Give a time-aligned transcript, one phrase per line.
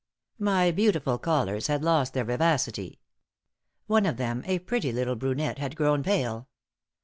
[0.39, 2.99] My beautiful callers had lost their vivacity.
[3.85, 6.47] One of them a pretty little brunette had grown pale.